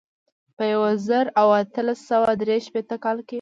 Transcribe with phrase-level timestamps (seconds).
[0.55, 3.29] په یو زر او اتلس سوه درې شپېته کال کې.